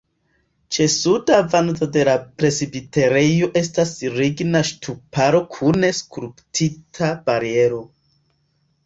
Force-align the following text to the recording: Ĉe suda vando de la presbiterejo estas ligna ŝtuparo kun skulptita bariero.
Ĉe 0.75 0.85
suda 0.91 1.35
vando 1.49 1.87
de 1.97 2.05
la 2.07 2.15
presbiterejo 2.41 3.49
estas 3.61 3.91
ligna 4.15 4.63
ŝtuparo 4.71 5.43
kun 5.57 5.87
skulptita 5.99 7.11
bariero. 7.29 7.79